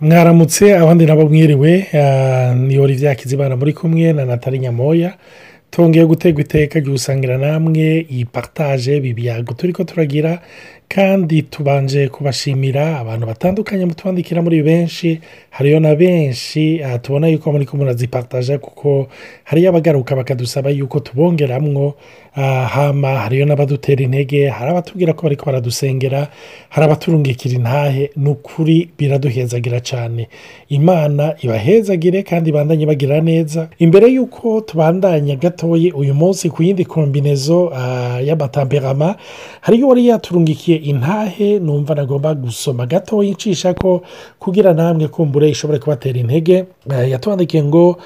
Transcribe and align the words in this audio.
mwaramutse 0.00 0.76
abandi 0.78 1.06
nabo 1.06 1.28
mwiriwe 1.28 1.86
ni 2.54 2.78
olivier 2.78 3.08
hakizimana 3.08 3.56
muri 3.56 3.72
kumwe 3.72 4.12
na 4.12 4.24
natali 4.24 4.58
nyamoya. 4.58 5.14
Tongeye 5.70 6.06
gutegwa 6.06 6.40
iteka 6.42 6.78
ry'usangira 6.80 7.38
namwe 7.38 8.06
iyi 8.10 8.24
partage 8.24 9.00
bibiyago 9.00 9.52
turi 9.54 9.72
ko 9.72 9.84
turagira. 9.84 10.40
Kandi 10.94 11.42
tubanje 11.42 12.08
kubashimira 12.08 12.98
abantu 12.98 13.26
batandukanye 13.26 13.84
mutwandikira 13.86 14.42
muri 14.42 14.62
benshi. 14.62 15.20
Hariyo 15.50 15.80
na 15.80 15.94
benshi 15.94 16.80
tubona 17.02 17.28
yuko 17.28 17.52
muri 17.52 17.66
ko 17.66 17.76
murazipartaje 17.76 18.58
kuko 18.58 19.06
hariyo 19.44 19.70
abagaruka 19.70 20.16
bakadusaba 20.16 20.70
yuko 20.70 21.00
tubongeramwo. 21.00 21.94
Hama 22.34 23.08
hariyo 23.18 23.46
n'abadutera 23.46 24.02
intege 24.02 24.48
hari 24.48 24.70
abatubwira 24.70 25.12
ko 25.12 25.22
bariko 25.22 25.46
baradusengera 25.46 26.28
hari 26.68 26.84
abaturungikira 26.86 27.54
intahe. 27.54 28.10
Ni 28.16 28.28
ukuri 28.30 28.90
biraduhezagira 28.98 29.80
cyane 29.80 30.26
imana 30.68 31.34
ibahezagire 31.42 32.22
kandi 32.22 32.50
ibandanye 32.50 32.86
bagira 32.86 33.20
neza. 33.20 33.68
Imbere 33.78 34.06
y'uko 34.10 34.60
tubandanya 34.60 35.36
gatoye 35.36 35.92
uyu 35.94 36.14
munsi 36.14 36.50
ku 36.50 36.62
yindi 36.62 36.84
kombinezo 36.84 37.70
y'amatamperama 38.26 39.14
hariyo 39.60 39.88
wari 39.88 40.06
yaturungikiye 40.06 40.79
intahe 40.82 41.58
numva 41.58 41.94
nagomba 41.94 42.34
gusoma 42.34 42.86
gatoya 42.86 43.30
ncisha 43.32 43.74
ko 43.74 44.02
kugira 44.38 44.72
namwe 44.74 45.08
kumbure 45.08 45.48
ishobora 45.50 45.78
kubatera 45.78 46.18
intege. 46.18 46.64
Yatwandikiye 47.08 47.62
ngo 47.64 47.96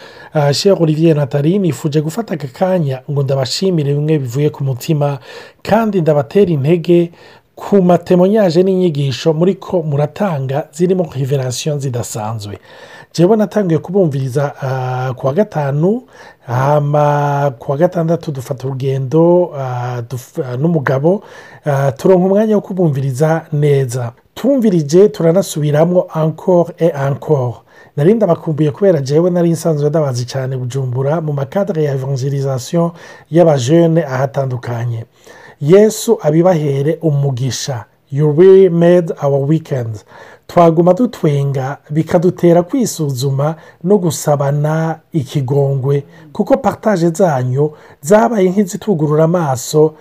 shere 0.53 0.77
olivier 0.81 1.17
natali 1.17 1.59
nifuje 1.59 2.01
gufata 2.01 2.35
aka 2.35 2.49
kanya 2.49 3.03
ngo 3.11 3.23
ndabashimire 3.23 3.95
bimwe 3.95 4.19
bivuye 4.19 4.51
ku 4.51 4.65
mutima 4.65 5.19
kandi 5.63 6.01
ndabatera 6.01 6.51
intege. 6.51 7.11
Ku 7.55 7.83
matemonyaje 7.83 8.63
n'inyigisho 8.63 9.33
muri 9.33 9.55
ko 9.55 9.83
muratanga 9.83 10.69
zirimo 10.73 11.05
hiverasiyo 11.15 11.79
zidasanzwe. 11.79 12.59
Njyewe 13.15 13.37
natangiye 13.37 13.79
kubumviriza 13.79 14.53
ku 15.17 15.27
wa 15.27 15.33
gatanu 15.33 16.03
ku 17.59 17.71
wa 17.71 17.77
gatandatu 17.77 18.33
dufata 18.33 18.67
urugendo 18.67 19.51
n'umugabo 20.59 21.23
turonka 21.97 22.27
umwanya 22.27 22.55
wo 22.55 22.61
kubumviriza 22.61 23.47
neza. 23.53 24.13
Tumvirije 24.35 25.09
turanasubiramo 25.09 26.07
ankoro 26.15 26.73
e 26.79 26.89
ankoro 26.91 27.55
narinda 27.97 28.27
bakumbuye 28.27 28.71
kubera 28.71 29.01
njyewe 29.01 29.31
nari 29.31 29.51
nsanzwe 29.51 29.89
ndabazi 29.91 30.25
cyane 30.27 30.57
bujumbura 30.57 31.21
mu 31.21 31.33
makadere 31.33 31.85
ya 31.85 31.95
evangelizasiyo 31.95 32.93
y'abajene 33.31 34.05
ahatandukanye. 34.05 35.05
Yesu 35.61 36.19
abibahere 36.23 36.99
umugisha. 37.03 37.85
You 38.11 38.33
really 38.33 38.69
made 38.69 39.13
our 39.23 39.47
weekend. 39.49 39.97
Twaguma 40.47 40.95
dutwenga 40.95 41.77
bikadutera 41.91 42.63
kwisuzuma 42.63 43.55
no 43.85 43.99
gusabana 43.99 44.99
ikigongwe 45.13 46.05
kuko 46.33 46.57
partage 46.57 47.09
zanyu 47.11 47.71
zabaye 48.01 48.51
nk'izitugurura 48.51 49.25
amaso 49.25 49.95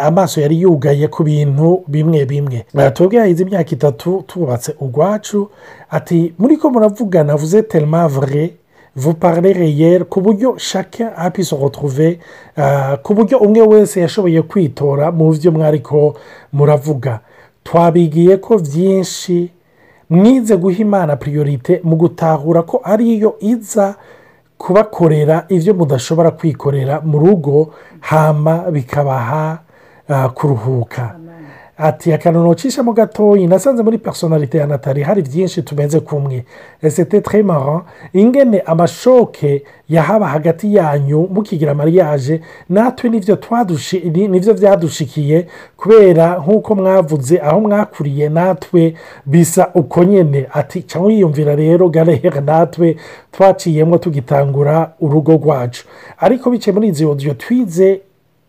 amaso 0.00 0.40
yari 0.40 0.60
yugaye 0.60 1.08
ku 1.08 1.24
bintu 1.24 1.82
bimwe 1.88 2.24
bimwe. 2.24 2.64
Twebwe 2.94 3.16
yahize 3.18 3.42
imyaka 3.42 3.70
itatu 3.70 4.24
tubatse 4.26 4.74
urwacu 4.80 5.50
ati 5.90 6.32
muri 6.38 6.56
ko 6.56 6.70
muravugana 6.70 7.36
vuze 7.36 7.62
telma 7.62 8.08
vre 8.08 8.54
parlez 9.20 9.56
réel 9.56 10.04
ku 10.04 10.20
buryo 10.20 10.56
chacun 10.58 11.10
a 11.16 11.30
pu 11.30 11.44
se 11.44 11.56
retrouver 11.56 12.16
ku 13.02 13.14
buryo 13.14 13.38
umwe 13.38 13.60
wese 13.62 14.00
yashoboye 14.00 14.42
kwitora 14.42 15.12
mu 15.12 15.32
byo 15.32 15.52
mwari 15.52 15.80
ko 15.80 16.14
muravuga. 16.52 17.20
Twabigiye 17.64 18.36
ko 18.36 18.58
byinshi 18.58 19.50
mwize 20.10 20.56
guha 20.56 20.78
imana 20.78 21.16
priorite 21.16 21.80
mu 21.84 21.96
gutahura 21.96 22.62
ko 22.62 22.80
ariyo 22.84 23.36
iza 23.40 23.94
kubakorera 24.58 25.44
ibyo 25.48 25.74
mudashobora 25.74 26.30
kwikorera 26.30 27.00
mu 27.00 27.18
rugo 27.18 27.72
hama 28.00 28.70
bikabaha 28.70 29.58
kuruhuka. 30.34 31.14
Ati 31.78 32.12
akantu 32.12 32.40
nocishamo 32.42 32.92
gatoya 32.92 33.46
nasanze 33.48 33.82
muri 33.82 33.98
personalite 33.98 34.58
ya 34.58 34.66
natali 34.66 35.02
hari 35.02 35.22
byinshi 35.22 35.62
tumeze 35.62 36.00
kumwe. 36.00 36.44
Esete 36.82 37.20
tremara 37.20 37.82
ingene 38.12 38.60
amashoke 38.60 39.62
yahaba 39.88 40.28
hagati 40.28 40.74
yanyu 40.74 41.28
mukigira 41.34 41.74
mariage 41.74 42.40
natwe 42.68 43.10
ni 43.10 43.20
byo 44.40 44.54
byadushikiye 44.54 45.46
kubera 45.76 46.38
nk'uko 46.38 46.74
mwavuze 46.74 47.38
aho 47.40 47.60
mwakuriye 47.60 48.28
natwe 48.28 48.94
bisa 49.26 49.70
uko 49.74 50.04
nyine 50.04 50.46
ati 50.52 50.82
cyangwa 50.82 51.08
wiyumvira 51.08 51.56
rero 51.56 51.88
garehere 51.88 52.40
natwe 52.40 52.96
twaciyemo 53.32 53.98
tugitangura 53.98 54.92
urugo 55.00 55.32
rwacu. 55.32 55.84
Ariko 56.18 56.50
biciye 56.50 56.74
muri 56.74 56.88
izi 56.88 57.04
odiyo 57.04 57.34
twize 57.34 58.00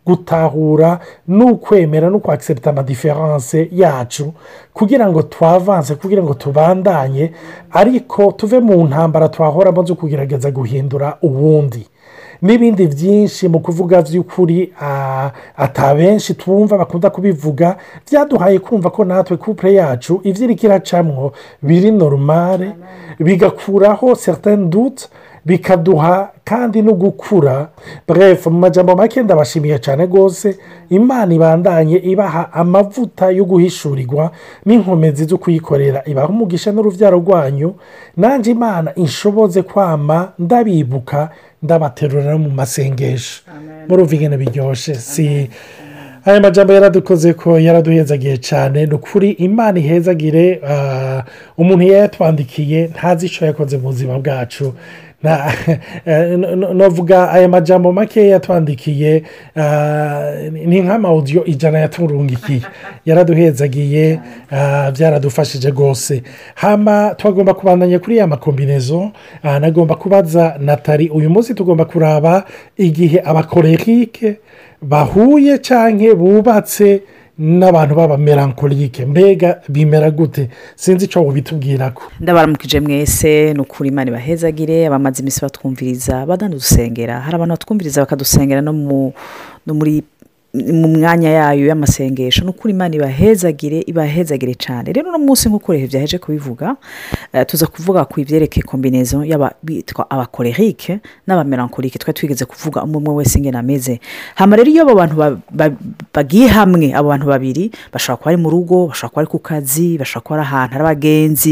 gutahura 0.10 1.00
n'ukwemera 1.28 2.10
no 2.10 2.20
kwakisepita 2.20 2.70
amadiferanse 2.70 3.70
yacu 3.72 4.34
kugira 4.74 5.06
ngo 5.10 5.22
twavanse 5.22 5.96
kugira 5.96 6.24
ngo 6.24 6.34
tubandanye 6.34 7.32
ariko 7.72 8.32
tuve 8.32 8.60
mu 8.60 8.88
ntambara 8.88 9.30
twahoramo 9.30 9.84
zo 9.86 9.96
kugerageza 9.96 10.52
guhindura 10.52 11.18
ubundi 11.22 11.88
n'ibindi 12.42 12.88
byinshi 12.88 13.48
mu 13.48 13.60
kuvuga 13.60 14.02
by'ukuri 14.02 14.74
atabenshi 15.58 16.34
twumva 16.34 16.78
bakunda 16.78 17.10
kubivuga 17.10 17.78
byaduhaye 18.12 18.60
kumva 18.60 18.90
ko 18.90 19.06
natwe 19.06 19.38
kupure 19.38 19.74
yacu 19.74 20.22
ibyo 20.24 20.44
iri 20.44 20.56
kiracamwo 20.56 21.32
biri 21.62 21.92
norumare 21.92 22.72
bigakuraho 23.20 24.16
seritani 24.16 24.66
duti 24.68 25.08
bikaduha 25.46 26.30
kandi 26.44 26.82
no 26.82 26.94
gukura. 26.94 27.70
Mu 28.46 28.60
majambo 28.60 28.96
make 28.96 29.24
ndabashimiye 29.24 29.80
cyane 29.80 30.06
rwose 30.06 30.58
imana 30.90 31.34
ibandanye 31.34 31.98
ibaha 31.98 32.54
amavuta 32.54 33.30
yo 33.32 33.46
guhishurirwa 33.46 34.32
n'inkomezi 34.66 35.26
zo 35.26 35.38
kuyikorera 35.38 36.04
ibaha 36.06 36.28
umugisha 36.28 36.72
n'urubyaro 36.72 37.18
rwanyu. 37.18 37.74
Nanjye 38.18 38.52
imana 38.52 38.96
inshoboze 38.96 39.62
kwama 39.62 40.32
ndabibuka 40.40 41.30
ndabaterura 41.64 42.38
mu 42.38 42.50
masengesho. 42.50 43.42
Muri 43.88 44.02
ubwigane 44.04 44.38
biryoshye 44.38 44.96
si. 44.96 45.50
Aya 46.26 46.42
majambo 46.42 46.74
yaradukoze 46.74 47.34
ko 47.34 47.60
yaraduhezagiye 47.60 48.38
cyane. 48.38 48.86
Ni 48.86 48.94
ukuri 48.94 49.30
imana 49.32 49.80
ihezagire 49.80 50.62
umuntu 51.58 51.84
yayatwandikiye 51.86 52.88
ntazi 52.94 53.26
icyo 53.26 53.46
yakoze 53.48 53.78
mu 53.78 53.84
buzima 53.88 54.20
bwacu. 54.20 54.74
Navuga 56.74 57.32
aya 57.32 57.48
majambo 57.50 57.92
make 57.94 58.28
yatwandikiye 58.28 59.24
ni 60.52 60.82
nk'amawudiyo 60.82 61.46
ijana 61.46 61.80
yaturungikiye 61.80 62.62
yaraduhezagiye 63.06 64.20
byaradufashije 64.96 65.70
rwose. 65.70 66.24
Hama 66.56 67.16
twagomba 67.18 67.54
kubandanya 67.54 68.00
kuri 68.00 68.18
ya 68.18 68.28
makombinezo 68.28 69.12
nagomba 69.60 69.96
kubaza 69.96 70.56
natali 70.60 71.10
uyu 71.10 71.30
munsi 71.30 71.54
tugomba 71.54 71.86
kuraba 71.86 72.44
igihe 72.78 73.22
abakorerike 73.26 74.36
bahuye 74.82 75.58
cyangwa 75.58 76.16
bubatse 76.16 77.02
n'abantu 77.40 77.96
b'abamerankorike 77.96 79.06
mbega 79.06 79.62
bimera 79.70 80.12
gute? 80.12 80.50
Sinzi 80.76 81.06
icyo 81.06 81.22
ubitubwira 81.24 81.92
ko 81.92 82.04
ndabaramukije 82.20 82.80
mwese 82.80 83.54
ni 83.54 83.60
ukuri 83.62 83.90
imana 83.90 84.10
ibahezagire 84.12 84.88
abamaze 84.88 85.22
iminsi 85.22 85.42
batwumviriza 85.42 86.26
badanadusengera 86.26 87.20
hari 87.20 87.36
abantu 87.36 87.54
batwumviriza 87.54 88.02
bakadusengera 88.02 88.62
no 88.62 88.74
muri 89.74 90.04
mu 90.54 90.88
mwanya 90.88 91.30
yayo 91.30 91.66
y'amasengesho 91.68 92.42
ni 92.44 92.50
ukuri 92.50 92.74
imana 92.74 92.96
ibahezagire 92.96 93.80
ibahezagire 93.88 94.54
cyane 94.56 94.94
rero 94.94 95.10
uno 95.10 95.20
munsi 95.20 95.50
nk'uko 95.50 95.74
byaheje 95.74 96.18
kubivuga 96.18 96.76
tuza 97.48 97.68
kuvuga 97.68 98.06
ku 98.06 98.20
ibyerekeye 98.20 98.64
kombinezo 98.66 99.22
bitwa 99.64 100.10
abakorerike 100.10 101.00
n'abamerankorike 101.28 102.00
twari 102.00 102.18
twigeze 102.18 102.46
kuvuga 102.46 102.84
umwe 102.84 102.98
umwe 102.98 103.14
wese 103.14 103.38
ingena 103.38 103.60
ameze. 103.60 104.00
Hano 104.36 104.56
rero 104.56 104.70
iyo 104.70 104.82
abo 104.84 104.96
bantu 104.96 105.16
bagiye 106.14 106.48
hamwe 106.48 106.94
abo 106.98 107.10
bantu 107.10 107.26
babiri 107.30 107.70
bashobora 107.94 108.18
kuba 108.18 108.30
ari 108.34 108.38
mu 108.42 108.50
rugo 108.50 108.88
bashobora 108.90 109.10
kuba 109.14 109.22
ari 109.22 109.30
ku 109.30 109.40
kazi 109.40 109.98
bashobora 110.02 110.26
kuba 110.26 110.36
ari 110.40 110.46
ahantu 110.50 110.74
hari 110.74 110.84
abagenzi 110.84 111.52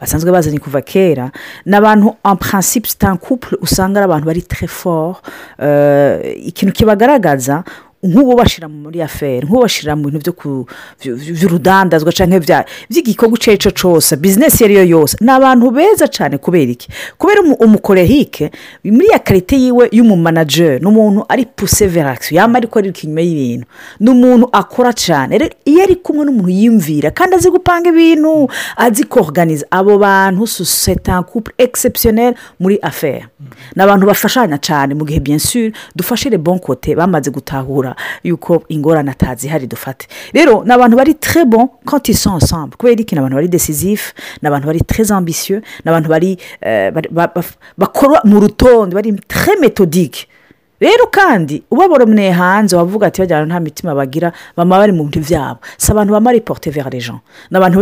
basanzwe 0.00 0.30
bazanye 0.30 0.58
kuva 0.62 0.80
kera 0.86 1.32
ni 1.66 1.74
abantu 1.76 2.14
en 2.24 2.36
principe 2.38 2.86
couple 3.18 3.58
usanga 3.60 3.98
ari 3.98 4.04
abantu 4.06 4.26
bari 4.26 4.40
très 4.46 4.70
fort 4.70 5.18
ikintu 6.46 6.72
kibagaragaza 6.72 7.64
nk'uwo 8.02 8.34
bashyira 8.36 8.68
muri 8.68 9.02
aferi 9.02 9.46
nk'uwo 9.46 9.62
bashyira 9.62 9.96
mu 9.96 10.08
bintu 10.10 10.32
by'urudandazwa 11.04 12.12
cyangwa 12.12 12.40
by'igikorwa 12.90 13.36
icyo 13.36 13.50
ari 13.52 13.58
cyo 13.58 13.70
cyose 13.70 14.16
bizinesi 14.16 14.64
iyo 14.64 14.66
ari 14.66 14.74
yo 14.74 14.84
yose. 14.98 15.16
Ni 15.20 15.30
abantu 15.30 15.70
beza 15.70 16.08
cyane 16.08 16.38
kubera 16.38 16.70
iki? 16.72 16.88
Kubera 17.18 17.40
umu- 17.42 17.54
umukorehike 17.60 18.50
muri 18.84 19.06
ya 19.12 19.18
karite 19.18 19.56
yiwe 19.56 19.88
y'umumanajeri 19.92 20.80
ni 20.80 20.86
umuntu 20.86 21.24
ari 21.28 21.44
puse 21.46 21.86
verakisiyo 21.86 22.40
yaba 22.40 22.58
ari 22.58 22.68
inyuma 23.02 23.20
y'ibintu. 23.20 23.66
Ni 24.00 24.10
umuntu 24.10 24.48
akora 24.52 24.92
cyane 24.92 25.50
iyo 25.64 25.82
ari 25.82 25.96
kumwe 25.96 26.24
n'umuntu 26.24 26.48
yiyumvira 26.48 27.10
kandi 27.10 27.36
azi 27.36 27.50
gupanga 27.50 27.88
ibintu 27.92 28.48
azi 28.76 29.04
koruganiza 29.04 29.66
abo 29.70 29.98
bantu 29.98 30.46
sosiyete 30.46 31.12
couple 31.32 31.52
exceptionnel 31.58 32.34
muri 32.58 32.78
aferi 32.82 33.24
ni 33.76 33.82
abantu 33.82 34.06
bafashanya 34.06 34.58
cyane 34.58 34.94
mu 34.94 35.04
gihe 35.04 35.20
byinshi 35.20 35.72
dufashe 35.96 36.30
bon 36.38 36.58
kote 36.58 36.94
bamaze 36.94 37.30
gutahura 37.30 37.89
yuko 38.24 38.62
ingorane 38.68 39.10
atazihari 39.10 39.66
dufate. 39.66 40.06
Rero 40.34 40.62
ni 40.64 40.72
abantu 40.72 40.96
bari 40.96 41.14
bon 41.44 41.68
sont 42.14 42.34
ensemble. 42.34 42.76
Kubera 42.76 43.00
iki? 43.00 43.14
Ni 43.14 43.18
abantu 43.20 43.34
bari 43.36 43.48
décisif 43.48 44.12
ni 44.42 44.48
abantu 44.48 44.66
bari 44.66 44.80
ambitieux 45.10 45.60
ni 45.84 45.88
abantu 45.90 46.08
bari 46.08 46.38
bari- 46.92 47.08
ba- 47.10 47.32
ba- 47.34 47.44
bakora 47.78 48.20
mu 48.24 48.40
rutonde 48.40 48.94
bari 48.94 49.12
méthodique 49.60 50.26
rero 50.80 51.06
kandi 51.12 51.62
ubaboromeneye 51.70 52.30
hanze 52.32 52.76
wavuga 52.76 53.06
ati 53.06 53.20
bajyana 53.20 53.46
nta 53.46 53.60
mitima 53.60 53.94
bagira 53.94 54.32
baba 54.56 54.78
bari 54.78 54.92
mu 54.92 55.04
bintu 55.04 55.20
byabo. 55.20 55.58
Si 55.76 55.90
abantu 55.92 56.12
baba 56.12 56.24
bari 56.24 56.40
porute 56.40 56.70
vers 56.70 56.88
les 56.90 57.00
gens. 57.00 57.20
Ni 57.50 57.56
abantu 57.56 57.78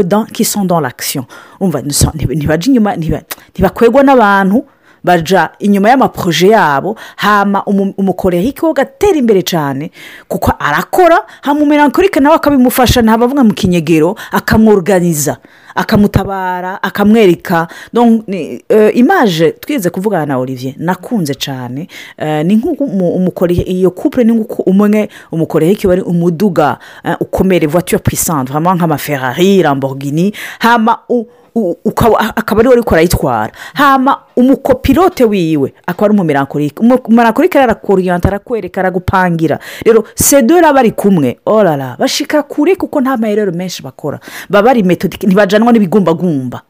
ntiso- 1.82 2.10
ntiba- 2.14 2.34
ntibajya 2.34 2.66
inyuma 2.72 2.96
ntiba- 2.96 3.22
ntibakwegwa 3.54 4.02
n'abantu 4.02 4.64
baja 5.04 5.50
inyuma 5.58 5.88
y'amaporoje 5.88 6.48
yabo 6.48 6.96
hama 7.16 7.62
umu- 7.64 7.94
umukorehike 7.98 8.66
we 8.66 8.70
agatera 8.70 9.16
imbere 9.18 9.42
cyane 9.42 9.90
kuko 10.28 10.52
arakora 10.58 11.26
hama 11.42 11.60
umumerankorike 11.60 12.20
nawe 12.20 12.36
akabimufasha 12.36 13.02
ntabavuga 13.02 13.44
mu 13.44 13.52
kinyegero 13.54 14.16
akamwuruganiza 14.32 15.36
akamutabara 15.74 16.82
akamwereka. 16.82 17.68
Eh, 18.68 18.90
imaje 18.96 19.50
twize 19.50 19.90
kuvugana 19.90 20.26
na 20.26 20.38
olivier 20.38 20.74
nakunze 20.76 21.34
cyane 21.34 21.88
eh, 22.18 22.44
ni 22.46 22.56
nk'uko 22.56 22.84
iyo 23.48 23.90
couple 23.90 24.24
ni 24.24 24.32
nk'uko 24.32 24.62
umwe 24.62 25.08
umukorehike 25.32 25.88
wari 25.88 26.02
umuduga 26.02 26.78
eh, 27.04 27.16
ukomere 27.20 27.66
voiture 27.66 28.02
puissante 28.02 28.50
vraiment 28.52 28.76
nk'amaferari 28.80 29.62
lamborghini 29.62 30.32
hama 30.58 30.98
akaba 32.36 32.60
ari 32.60 32.68
we 32.68 32.74
ariko 32.74 32.94
arayitwara. 32.94 33.52
Hama 33.74 34.18
umukopilote 34.36 35.24
wiwe 35.24 35.72
akaba 35.86 36.04
ari 36.06 36.14
umumerankorike 36.14 36.80
umumerankorike 36.82 37.58
arakoriyanta 37.58 38.28
arakwereka 38.28 38.80
aragupangira. 38.80 39.58
Rero 39.84 40.04
sedora 40.14 40.72
bari 40.72 40.90
kumwe. 40.90 41.38
Orara. 41.46 41.96
Bashika 41.98 42.42
kure 42.42 42.76
kuko 42.76 43.00
nta 43.00 43.16
mayerero 43.16 43.52
menshi 43.52 43.82
bakora. 43.82 44.20
Baba 44.50 44.66
bari 44.68 44.82
metodike 44.82 45.26
ntibajyanwa 45.26 45.72
n'ibigumbagumba. 45.72 46.62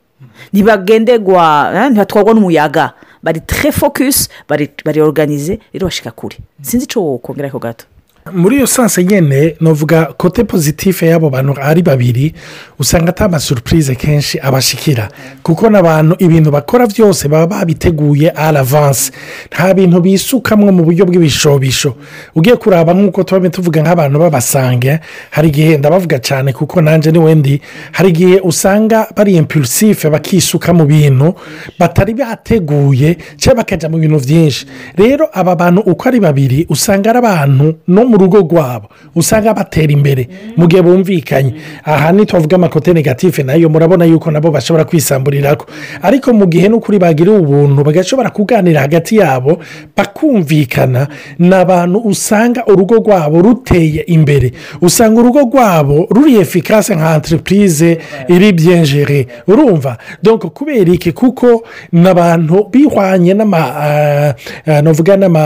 Ntibagendegwa 0.52 1.70
eh, 1.74 1.90
ntibatwarwa 1.90 2.34
n'umuyaga. 2.34 2.92
Bari 3.22 3.40
tre 3.40 3.72
focus 3.72 4.28
bari 4.48 4.70
bari 4.84 5.00
organize. 5.00 5.58
Rero 5.72 5.86
bashika 5.86 6.10
kure. 6.10 6.36
Sinzi 6.62 6.84
icyo 6.84 7.02
wokongera 7.02 7.48
ako 7.48 7.58
gato. 7.58 7.84
Muri 8.32 8.56
iyo 8.56 8.66
sanse 8.66 9.04
nyine 9.04 9.56
navuga 9.60 10.04
kote 10.04 10.44
pozitife 10.44 11.06
y'abo 11.06 11.30
bantu 11.30 11.54
ari 11.62 11.82
babiri 11.82 12.34
usanga 12.78 13.08
atari 13.10 13.28
amasurupurize 13.28 13.94
kenshi 13.94 14.38
abashikira. 14.40 15.08
Kuko 15.42 15.70
n'abantu 15.70 16.16
ibintu 16.18 16.50
bakora 16.50 16.86
byose 16.86 17.28
baba 17.28 17.46
babiteguye 17.46 18.30
aravanse 18.30 19.12
nta 19.52 19.74
bintu 19.74 20.00
bisukamwo 20.00 20.72
mu 20.72 20.84
buryo 20.84 21.04
bw'ibishobisho. 21.06 21.94
Ugiye 22.34 22.56
kuraba 22.56 22.92
nk'uko 22.94 23.24
tuba 23.24 23.48
tuvuga 23.50 23.80
nk'abantu 23.82 24.18
b'abasange 24.18 25.00
hari 25.30 25.48
igihe 25.48 25.78
ndabavuga 25.78 26.18
cyane 26.20 26.52
kuko 26.52 26.80
nanjye 26.80 27.10
ni 27.12 27.18
wendi 27.18 27.62
hari 27.92 28.08
igihe 28.08 28.40
usanga 28.44 29.08
bari 29.16 29.36
impulisife 29.40 30.10
bakisuka 30.10 30.72
mu 30.76 30.84
bintu 30.84 31.32
batari 31.78 32.12
bateguye 32.14 33.16
cyangwa 33.40 33.64
bakajya 33.64 33.88
mu 33.88 33.96
bintu 33.98 34.20
byinshi 34.20 34.66
rero 35.00 35.28
aba 35.32 35.56
bantu 35.56 35.80
uko 35.80 36.08
ari 36.08 36.20
babiri 36.20 36.66
usanga 36.68 37.08
ari 37.10 37.18
abantu 37.24 37.74
no 37.88 38.04
mu 38.04 38.17
rugo 38.18 38.38
rwabo. 38.38 38.88
Usanga 39.16 39.54
batera 39.54 39.92
imbere. 39.92 40.28
Mu 40.56 40.66
gihe 40.66 40.82
bumvikanye. 40.82 41.54
Aha 41.84 42.12
ntitwavuge 42.12 42.54
amakote 42.54 42.92
negatife 42.92 43.42
na 43.42 43.54
yo. 43.54 43.68
Murabona 43.68 44.04
yuko 44.04 44.30
nabo 44.30 44.50
bashobora 44.50 44.84
kwisamburirako. 44.84 45.66
Ariko 46.02 46.32
mu 46.32 46.46
gihe 46.46 46.68
n'ukuri 46.68 46.98
bagira 46.98 47.32
ubuntu 47.32 47.84
bagashobora 47.84 48.30
kuganira 48.30 48.80
hagati 48.80 49.16
yabo 49.16 49.58
bakumvikana 49.96 51.08
ni 51.38 51.54
abantu 51.54 51.98
usanga 51.98 52.64
urugo 52.66 52.94
rwabo 52.94 53.42
ruteye 53.42 54.02
imbere. 54.06 54.52
Usanga 54.80 55.20
urugo 55.20 55.40
rwabo 55.40 56.06
ruri 56.10 56.36
efikase 56.40 56.94
nka 56.94 57.14
entreprise 57.14 57.98
iri 58.28 58.52
byenjere 58.52 59.26
urumva? 59.46 59.96
Donc 60.22 60.46
kubera 60.52 60.92
iki? 60.92 61.12
Kuko 61.12 61.62
ni 61.92 62.08
abantu 62.08 62.68
bihwanye 62.72 63.34
n'ama 63.34 63.58
ah, 63.58 64.34
navuga 64.82 65.16
n'ama 65.16 65.40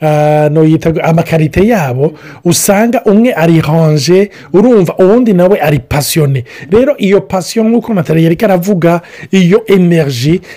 ah, 0.00 0.48
no 0.50 0.64
yita 0.64 0.90
amakarite 1.10 1.66
yabo 1.66 2.12
usanga 2.44 3.02
umwe 3.04 3.32
ari 3.34 3.60
ranje 3.60 4.30
urumva 4.52 4.94
uwundi 4.98 5.32
nawe 5.32 5.60
ari 5.60 5.78
pasiyone 5.78 6.44
rero 6.70 6.94
iyo 6.98 7.20
pasiyo 7.20 7.64
nk'uko 7.64 7.94
natali 7.94 8.24
yari 8.24 8.36
aravuga 8.44 9.00
iyo 9.30 9.64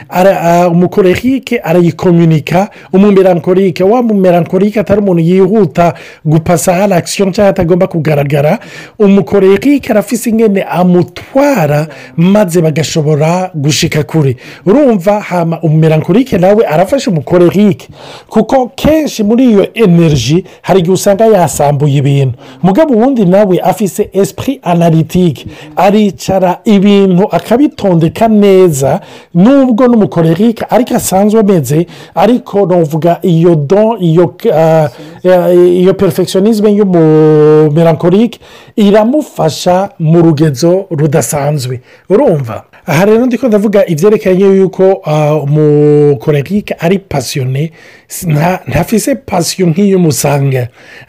ah, 0.10 0.68
umukorerike 0.70 1.58
arayikomunika 1.58 2.70
umumerankorike 2.94 3.84
wa 3.84 4.04
mumerankorike 4.04 4.80
atari 4.80 5.02
umuntu 5.02 5.22
yihuta 5.22 5.94
gupasa 6.26 6.74
hari 6.74 6.94
akisiyo 6.94 7.32
cyangwa 7.32 7.50
atagomba 7.50 7.88
kugaragara 7.88 8.60
umukorerike 9.00 9.92
arafise 9.92 10.30
ingene 10.30 10.62
amutwara 10.64 11.88
maze 12.18 12.62
bagashobora 12.62 13.52
gushika 13.56 14.04
kure. 14.04 14.38
Urumva 14.66 15.20
hama 15.20 15.62
umumerankorike 15.62 16.38
nawe 16.38 16.66
arafasha 16.66 17.12
umukorerike. 17.12 17.88
Kuko 18.28 18.68
kenshi 18.76 19.24
muri 19.24 19.46
iyo 19.46 19.74
energy 19.74 20.43
hari 20.62 20.80
igihe 20.80 20.94
usanga 20.94 21.26
yasambuye 21.26 21.98
ibintu. 21.98 22.38
Mugabo 22.64 22.94
ubundi 22.94 23.26
nawe 23.26 23.60
afise 23.60 24.10
esprit 24.14 24.60
analytique 24.64 25.46
aricara 25.76 26.60
ibintu 26.66 27.24
akabitondeka 27.32 28.28
neza 28.28 29.00
nubwo 29.34 29.88
n'umukorerike 29.88 30.66
ariko 30.70 30.96
asanzwe 30.96 31.40
ameze 31.40 31.88
ariko 32.16 32.66
navuga 32.66 33.20
iyo 33.22 33.56
don 33.56 33.98
iyo 34.04 34.36
ah, 34.54 34.90
eh, 35.24 35.80
iyo 35.82 35.94
perfectionisme 35.94 36.70
y'umumerankorike 36.74 38.40
iramufasha 38.76 39.90
mu 40.00 40.22
rugezo 40.22 40.86
rudasanzwe. 40.90 41.82
Urumva? 42.10 42.64
Aha 42.86 43.06
rero 43.06 43.26
ndi 43.26 43.40
ndavuga 43.48 43.86
ibyerekanye 43.86 44.46
yuko 44.46 45.02
ah, 45.06 45.36
umukorerike 45.36 46.76
ari 46.80 47.00
pasiyone 47.00 47.72
si- 48.08 48.28
nta- 48.28 48.60
ntafise 48.68 49.16
pasiyo 49.16 49.68
nk'iy'umusanga 49.68 50.33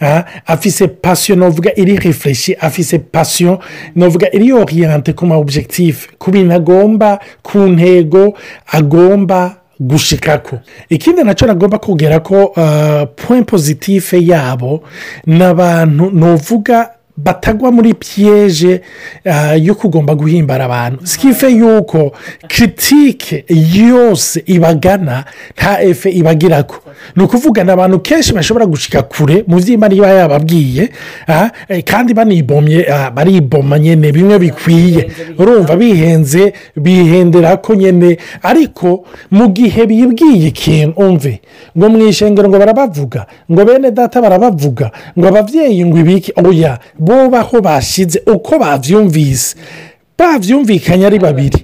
ah, 0.01 0.25
afise 0.47 0.89
pasiyo 0.89 1.37
navuga 1.39 1.71
iri 1.77 1.97
refureshi 1.97 2.55
afise 2.61 2.99
pasiyo 2.99 3.59
navuga 3.95 4.27
iri 4.33 4.53
oriyante 4.53 5.13
ku 5.13 5.27
ma 5.27 5.37
objectif 5.37 6.09
ku 6.19 6.31
bintu 6.31 6.55
agomba 6.55 7.19
ku 7.43 7.59
ntego 7.59 8.35
agomba 8.73 9.57
gushikako. 9.81 10.59
Ikindi 10.89 11.25
na 11.25 11.35
cyo 11.35 11.47
nagomba 11.47 11.79
kugera 11.79 12.21
ko 12.21 12.53
ah, 12.57 13.07
point 13.07 13.47
pozitife 13.47 14.17
yabo 14.23 14.83
ni 15.27 15.43
abantu 15.45 16.11
nuvuga 16.11 16.91
batagwa 17.17 17.73
muri 17.73 17.95
piyeje 17.95 18.81
ah, 19.25 19.55
yo 19.57 19.75
kugomba 19.75 20.15
guhimbara 20.15 20.65
abantu. 20.65 21.07
Sikife 21.07 21.49
yuko 21.51 22.13
kiritike 22.49 23.45
yose 23.75 24.43
ibagana 24.47 25.25
nta 25.57 25.83
efe 25.83 26.11
ibagirako. 26.11 26.77
Ni 27.17 27.23
ukuvuga 27.23 27.65
ni 27.65 27.71
abantu 27.71 27.99
kenshi 28.01 28.33
bashobora 28.33 28.67
gushika 28.67 29.03
kure 29.03 29.45
mu 29.47 29.57
by'imana 29.57 29.95
iba 29.95 30.09
yababwiye 30.11 30.91
ah, 31.29 31.51
eh, 31.69 31.85
kandi 31.85 32.15
banibomye 32.15 32.87
ah, 32.93 33.11
bariboma 33.11 33.79
nyine 33.79 34.13
bimwe 34.13 34.39
bikwiye. 34.39 35.11
Urumva 35.39 35.77
bihenze 35.77 36.53
bihendera 36.77 37.57
ko 37.57 37.75
nyine 37.75 38.19
ariko 38.43 39.05
mu 39.31 39.49
gihe 39.49 39.87
bibwiye 39.87 40.49
ikintu 40.49 41.01
umve 41.01 41.41
ngo 41.79 41.89
mu 41.89 41.99
ishengero 42.09 42.49
ngo 42.49 42.59
barabavuga 42.59 43.27
ngo 43.51 43.65
bene 43.65 43.91
data 43.91 44.23
barabavuga 44.23 44.91
ngo 45.19 45.27
ababyeyi 45.29 45.85
ngo 45.85 45.99
ibiki 45.99 46.33
oya 46.45 46.79
bo 47.05 47.29
baho 47.31 47.61
bashyize 47.61 48.23
uko 48.27 48.59
babyumvise 48.59 49.57
babyumvikanye 50.19 51.07
ari 51.07 51.19
babiri. 51.19 51.61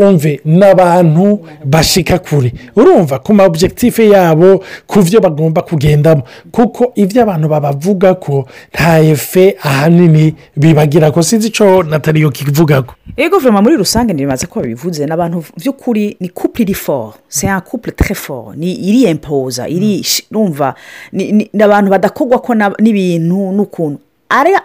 Umve 0.00 0.40
n'abantu 0.44 1.44
bashika 1.64 2.18
kure. 2.18 2.52
Urumva 2.76 3.18
ku 3.18 3.34
ma 3.34 3.44
objective 3.44 4.08
yabo 4.08 4.64
ku 4.86 5.02
byo 5.04 5.20
bagomba 5.20 5.60
kugendamo. 5.62 6.22
Kuko 6.50 6.92
ibyo 6.96 7.22
abantu 7.22 7.48
babavuga 7.48 8.14
ko 8.14 8.48
nta 8.72 9.00
efe 9.04 9.56
ahanini 9.62 10.34
bibagira 10.56 11.10
ko 11.12 11.20
sinzi 11.22 11.48
icyo 11.52 11.82
nataliyo 11.82 12.30
kivuga 12.32 12.82
ko 12.82 12.94
ego 13.16 13.38
vuma 13.38 13.60
muri 13.60 13.76
rusange 13.76 14.12
ntibimaze 14.16 14.46
ko 14.48 14.60
babivuze 14.64 15.04
ni 15.06 15.12
abantu 15.12 15.44
by'ukuri 15.60 16.16
ni 16.20 16.74
fort 16.74 17.20
c'est 17.28 17.48
un 17.52 17.60
couple 17.60 17.92
très 17.92 18.14
fort. 18.16 18.56
Ni 18.56 18.72
iri 18.72 19.04
empoza 19.04 19.68
iri 19.68 20.00
numva 20.30 20.74
ni 21.12 21.32
ni- 21.32 21.50
ni 21.52 21.62
abantu 21.62 21.90
badakogwa 21.90 22.38
ko 22.40 22.54
n'ibintu 22.80 23.52
n'ukuntu. 23.52 24.00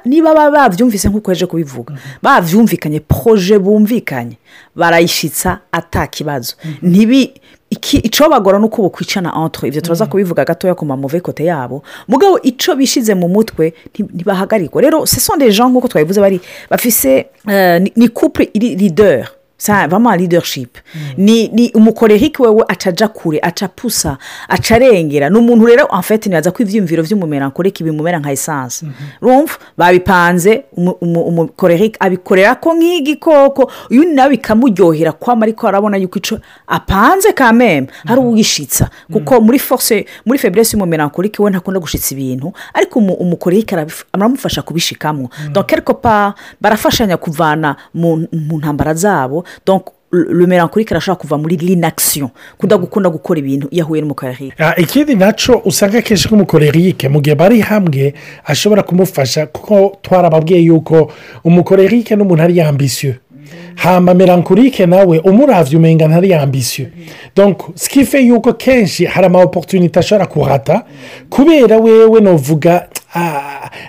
Niba 0.06 0.34
baba 0.34 0.52
babyumvise 0.70 1.10
nk'uko 1.10 1.32
yaje 1.32 1.46
kubivuga 1.46 1.94
babyumvikanye 2.22 3.00
poroje 3.00 3.58
bumvikanye 3.60 4.38
barayishitsa 4.76 5.60
atakibazo 5.72 6.54
ntibi 6.82 7.34
iki 7.70 7.98
icyo 7.98 8.30
bagora 8.30 8.60
ni 8.60 8.66
uko 8.66 8.82
bukwicana 8.82 9.34
entre. 9.44 9.68
Ibyo 9.68 9.82
turaza 9.82 10.06
kubivuga 10.06 10.46
gatoya 10.46 10.76
ku 10.76 10.86
mamuve 10.86 11.20
kote 11.20 11.44
yabo. 11.46 11.84
Mugabo 12.08 12.40
icyo 12.42 12.76
bishize 12.76 13.16
mu 13.16 13.28
mutwe 13.28 13.74
nti- 13.90 14.06
ntibahagarikwa 14.14 14.82
rero 14.82 15.06
des 15.38 15.52
gens 15.52 15.70
nk'uko 15.72 15.88
twabivuze 15.88 16.22
bari 16.22 16.40
bafise 16.70 17.26
eh, 17.50 17.82
ni- 17.82 17.92
couple 18.10 18.50
iri 18.54 18.76
sa 18.90 19.28
vama 19.90 20.18
leadership. 20.18 20.78
Ni 21.18 21.48
ni 21.48 21.72
umukorerike 21.74 22.44
wewe 22.44 22.64
acaja 22.68 23.08
kure 23.08 23.40
aca 23.42 23.68
pusa 23.76 24.18
aca 24.50 24.72
arengera. 24.76 25.30
Ni 25.30 25.38
umuntu 25.38 25.66
rero 25.66 25.86
afite 25.86 26.26
ntibaza 26.30 26.52
ko 26.52 26.64
ibyiyumviro 26.64 27.04
by'umumerankorike 27.04 27.84
bimumera 27.84 28.20
nka 28.20 28.32
esanse 28.32 28.86
rumva 29.22 29.54
babipanze 29.78 30.64
umu- 30.78 30.98
umu- 31.02 31.24
umukorerike 31.28 31.98
abikorera 32.00 32.56
ko 32.56 32.74
nk'igikoko. 32.74 33.72
Uyu 33.92 34.14
nawe 34.14 34.30
bikamuryohera 34.30 35.12
kwama 35.12 35.46
ariko 35.46 35.68
arabona 35.68 35.98
yuko 35.98 36.18
icyo 36.20 36.40
apanze 36.68 37.34
kameme 37.34 37.88
hari 38.06 38.22
uwishitsa 38.22 38.90
kuko 39.12 39.42
muri 39.42 39.60
force 39.60 40.06
muri 40.26 40.40
feburese 40.40 40.78
y'umumerankorike 40.78 41.42
we 41.44 41.50
ntakunda 41.50 41.80
gushitsa 41.80 42.16
ibintu. 42.16 42.54
Ariko 42.74 43.00
umu- 43.00 43.14
umukorerike 43.14 43.76
aramufasha 44.14 44.62
kubishikamo 44.62 45.30
quelque 45.68 45.94
part 45.94 46.38
barafashanya 46.62 47.18
kuvana 47.18 47.76
mu 47.94 48.28
ntambara 48.58 48.94
zabo. 48.94 49.44
Le 50.12 50.48
melancholique 50.48 50.92
arashobora 50.92 51.20
kuva 51.22 51.38
muri 51.38 51.58
l'inaction. 51.58 52.30
Kudagukunda 52.58 53.10
gukora 53.10 53.40
ibintu 53.40 53.68
iyo 53.72 53.84
ahuye 53.84 54.02
n'umukorerike 54.02 54.54
Ah, 54.60 54.74
ikindi 54.78 55.16
na 55.16 55.34
cyo 55.34 55.62
usanga 55.66 55.98
akenshi 56.00 56.28
nk'umukorerike 56.28 57.10
mu 57.10 57.20
gihe 57.22 57.36
bari 57.36 57.60
hamwe 57.62 58.14
ashobora 58.46 58.84
kumufasha 58.84 59.46
kuko 59.48 59.98
twarababwiye 60.02 60.62
yuko 60.62 61.12
umukorerike 61.44 62.16
n'umuntu 62.16 62.44
ari 62.44 62.58
yambisiyo 62.58 63.14
hamba 63.76 64.14
melancholique 64.14 64.86
nawe 64.86 65.20
umuravye 65.20 65.78
umenga 65.78 66.08
ntari 66.08 66.30
yambisiyo 66.30 66.88
donc 67.36 67.76
skife 67.76 68.20
yuko 68.22 68.54
kenshi 68.54 69.06
hari 69.06 69.26
ama 69.28 69.44
opportunité 69.44 70.00
ashobora 70.00 70.26
kuhata 70.26 70.86
kubera 71.30 71.78
wewe 71.78 72.22
novuga 72.22 72.74
ah, 72.82 72.88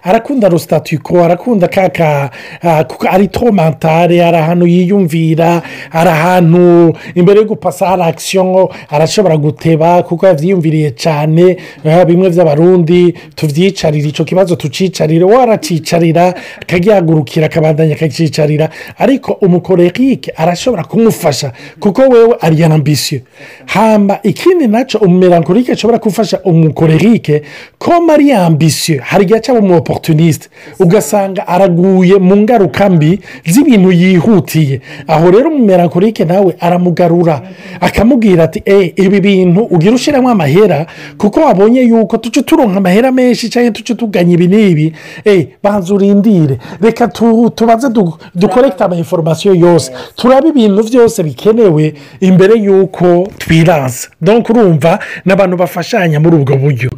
arakunda 0.02 0.49
rositatuko 0.49 1.25
arakunda 1.25 1.68
kaka 1.68 2.30
ah, 2.62 2.85
ari 3.11 3.28
tro 3.28 3.52
mentale 3.52 4.25
ari 4.25 4.37
ahantu 4.37 4.66
yiyumvira 4.66 5.62
ari 5.92 6.11
ahantu 6.11 6.92
imbere 7.14 7.40
yo 7.40 7.47
gupasa 7.47 7.87
hari 7.87 8.02
akisiyo 8.02 8.71
arashobora 8.90 9.37
guteba 9.37 10.02
kuko 10.02 10.26
yabyiyumviriye 10.26 10.90
cyane 10.90 11.56
ah, 11.85 12.04
bimwe 12.04 12.30
by'abarundi 12.30 13.14
tubyicarire 13.35 14.09
icyo 14.09 14.25
kibazo 14.25 14.56
tucicarire 14.56 15.25
waracicarira 15.25 16.35
akagihagurukira 16.62 17.47
akabandanya 17.47 17.95
akacicarira. 17.95 18.68
Ariko 18.99 19.33
umukorerike 19.33 20.33
arashobora 20.37 20.85
kumufasha 20.85 21.52
kuko 21.80 22.02
wewe 22.02 22.37
ari 22.40 22.64
ambisiyo 22.64 23.21
hamba 23.66 24.21
ikindi 24.23 24.66
na 24.66 24.85
cyo 24.85 24.99
umumerankorike 25.00 25.73
ashobora 25.73 25.99
gufasha 25.99 26.40
umukorerike 26.45 27.42
ko 27.78 27.92
ari 28.12 28.33
ambisiyo 28.33 29.02
hari 29.16 29.25
igihe 29.25 29.40
cyaba 29.40 29.61
umu 29.61 29.76
oporutunisite 29.80 30.49
ugasanga 30.80 31.49
araguye 31.49 32.16
mu 32.20 32.37
ngaruka 32.37 32.90
mbi 32.90 33.20
z'ibintu 33.49 33.92
yihutiye. 33.92 34.80
Aho 35.08 35.30
rero 35.30 35.49
umumerankorike 35.50 36.25
nawe 36.25 36.52
aramugarura 36.61 37.40
akamubwira 37.80 38.44
ati 38.44 38.62
eee 38.66 38.92
ibi 38.96 39.20
bintu 39.20 39.61
ugira 39.75 39.94
ushyiramo 39.94 40.28
amahera? 40.30 40.87
Kuko 41.18 41.40
wabonye 41.40 41.80
yuko 41.80 42.16
tuce 42.18 42.42
turonka 42.42 42.76
amahera 42.78 43.12
menshi 43.12 43.49
cyangwa 43.49 43.70
tuce 43.73 43.94
tuganya 43.94 44.32
ibi 44.35 44.46
n'ibi. 44.49 44.92
Eee 45.26 45.49
banza 45.62 45.94
urindire. 45.94 46.58
Reka 46.82 47.08
tu- 47.08 47.50
tubanze 47.50 47.88
du- 47.88 48.18
dukorekite 48.35 48.85
ama 48.85 48.96
inforomasiyo 48.96 49.54
yose. 49.54 49.92
Turabe 50.16 50.49
ibintu 50.49 50.82
byose 50.85 51.23
bikenewe 51.23 51.94
imbere 52.20 52.54
y'uko 52.61 53.28
twiransa 53.38 54.08
donc 54.20 54.50
urumva 54.50 54.99
n'abantu 55.25 55.56
bafashanya 55.56 56.20
muri 56.20 56.37
ubwo 56.37 56.56
buryo. 56.56 56.90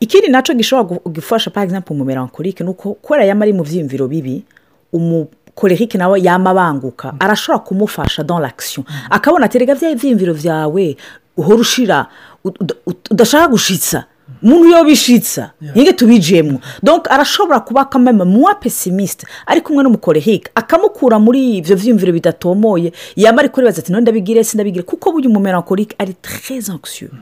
Ikindi 0.00 0.28
na 0.28 0.42
cyo 0.42 0.54
gishobora 0.54 0.88
gu- 0.88 1.10
gufasha 1.12 1.50
par 1.50 1.64
exemple 1.64 1.92
umumerankorike 1.94 2.64
ni 2.64 2.70
uko 2.70 2.94
kubera 3.02 3.24
yaba 3.24 3.42
ari 3.44 3.52
mu 3.52 3.62
byiyumviro 3.64 4.08
bibi 4.08 4.44
umukorerike 4.92 5.98
nawe 5.98 6.20
yama 6.20 6.50
abanguka 6.50 7.14
arashobora 7.20 7.64
kumufasha 7.64 8.22
dans 8.22 8.40
l'action. 8.40 8.84
Akabona 9.10 9.44
ati 9.46 9.58
rega 9.58 9.74
bya 9.74 9.94
byiyumviro 9.94 10.34
byawe 10.34 10.96
uhora 11.36 11.60
ushira 11.60 12.06
ud- 12.44 12.74
ud- 12.86 13.06
udashaka 13.10 13.48
gushitsa 13.48 14.04
umuntu 14.42 14.68
iyo 14.68 14.84
bishitsa 14.84 15.50
ntige 15.74 15.92
tubijemo. 15.92 16.60
Donc 16.82 17.10
arashobora 17.10 17.60
kuba 17.60 17.84
kameme 17.84 18.24
muwa 18.24 18.54
pesimisite 18.54 19.26
ari 19.46 19.60
kumwe 19.60 19.84
n'umukorerike 19.84 20.50
akamukura 20.54 21.18
muri 21.18 21.56
ibyo 21.60 21.76
byiyumviro 21.76 22.12
bidatomoye 22.12 22.92
yaba 23.16 23.38
ari 23.40 23.48
kuribaza 23.48 23.82
ati 23.82 23.92
none 23.92 24.02
ndabigire 24.02 24.44
sindabigire? 24.44 24.82
Kuko 24.84 25.12
burya 25.12 25.28
umumerankorike 25.30 25.94
ari 25.98 26.14
très 26.22 26.70
anxieux. 26.70 27.12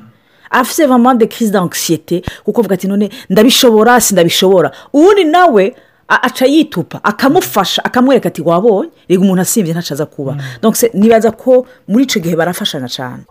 Afite 0.51 0.87
vraiment 0.87 1.15
de 1.15 1.27
crise 1.27 1.51
d'anxiété 1.53 2.23
kuko 2.45 2.61
avuga 2.61 2.75
ati 2.75 2.87
none 2.89 3.09
ndabishobora 3.31 4.01
sindabishobora. 4.01 4.71
Ubundi 4.93 5.25
nawe 5.25 5.75
aca 6.09 6.47
yitupa 6.47 7.01
akamufasha 7.05 7.85
akamwereka 7.85 8.29
ati 8.29 8.43
wabonye? 8.43 8.91
Reka 9.09 9.23
umuntu 9.23 9.43
asimbye 9.43 9.73
ntacu 9.75 9.93
aza 9.95 10.07
kuba 10.07 10.37
donc 10.63 10.75
se- 10.77 10.91
nibaza 10.95 11.31
ko 11.31 11.67
muri 11.89 12.05
icyo 12.05 12.21
gihe 12.21 12.37
barafashanya 12.37 12.89
cyane 12.89 13.23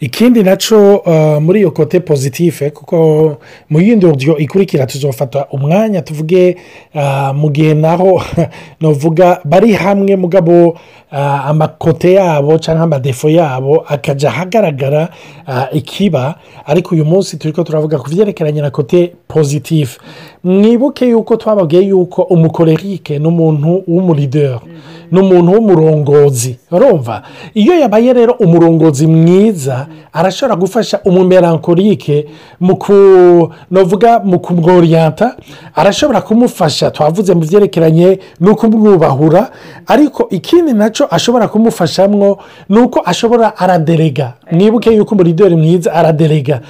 ikindi 0.00 0.42
na 0.42 0.56
cyo 0.56 0.96
uh, 0.96 1.42
muri 1.42 1.60
iyo 1.60 1.70
kote 1.70 2.00
pozitife 2.00 2.70
kuko 2.70 3.36
mu 3.70 3.80
yindi 3.80 4.06
buryo 4.06 4.38
ikurikira 4.38 4.86
tuzofata 4.86 5.46
umwanya 5.50 6.02
tuvuge 6.02 6.56
uh, 6.94 7.34
mu 7.34 7.50
gihe 7.50 7.74
naho 7.74 8.22
navuga 8.80 9.40
bari 9.44 9.72
hamwe 9.72 10.16
mugabo 10.16 10.78
amakote 11.10 12.12
yabo 12.12 12.58
cyangwa 12.58 12.84
amadefo 12.84 13.28
yabo 13.30 13.80
akajya 13.88 14.28
ahagaragara 14.28 15.08
ikiba. 15.72 16.34
Ariko 16.66 16.94
uyu 16.94 17.04
munsi 17.04 17.36
turi 17.36 17.52
ko 17.52 17.64
turavuga 17.64 17.98
ku 17.98 18.10
byerekeranye 18.10 18.60
na 18.60 18.70
kote 18.70 19.12
pozitife 19.28 20.00
mwibuke 20.44 21.08
yuko 21.08 21.36
twababwiye 21.36 21.82
yuko 21.82 22.22
umukorerike 22.22 23.18
ni 23.18 23.26
umuntu 23.26 23.82
w'umurideri 23.88 24.60
ni 25.12 25.20
umuntu 25.20 25.52
w'umurongozi. 25.52 26.58
Urumva? 26.72 27.22
Iyo 27.54 27.80
yabaye 27.80 28.12
rero 28.12 28.32
umurongozi 28.32 29.06
mwiza 29.06 29.86
arashobora 30.12 30.56
gufasha 30.56 31.00
umumerankorike 31.04 32.26
mu 32.60 32.76
ku 32.76 32.94
navuga 33.70 34.18
mu 34.24 34.38
kumworiyanta 34.38 35.36
arashobora 35.74 36.20
kumufasha 36.20 36.90
twavuze 36.90 37.34
mu 37.34 37.40
byerekeranye 37.40 38.18
no 38.40 38.54
kumwubahura 38.56 39.50
ariko 39.86 40.28
ikindi 40.30 40.72
na 40.72 40.90
cyo 40.90 41.06
ashobora 41.14 41.48
kumufashamwo 41.48 42.38
ni 42.68 42.78
uko 42.78 43.02
ashobora 43.04 43.56
araderega. 43.58 44.32
Mwibuke 44.52 44.90
yuko 44.96 45.14
umurideri 45.14 45.56
mwiza 45.56 45.92
araderega. 45.92 46.60